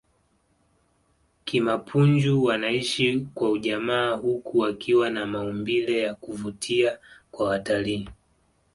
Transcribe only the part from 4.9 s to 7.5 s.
na maumbile ya kuvutia kwa